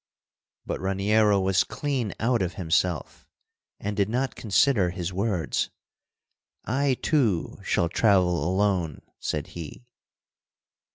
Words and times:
But 0.65 0.81
Raniero 0.81 1.39
was 1.39 1.63
clean 1.63 2.11
out 2.19 2.41
of 2.41 2.55
himself, 2.55 3.27
and 3.79 3.95
did 3.95 4.09
not 4.09 4.33
consider 4.33 4.89
his 4.89 5.13
words. 5.13 5.69
"I, 6.65 6.95
too, 7.03 7.59
shall 7.63 7.87
travel 7.89 8.43
alone," 8.43 9.03
said 9.19 9.45
he. 9.53 9.85